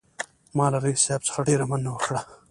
ما 0.57 0.65
له 0.71 0.77
رییس 0.83 1.01
صاحب 1.05 1.21
څخه 1.27 1.39
ډېره 1.49 1.65
مننه 1.71 1.89
وکړه. 1.93 2.21